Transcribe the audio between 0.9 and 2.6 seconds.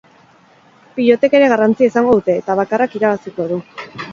Pilotek ere garrantzia izango dute, eta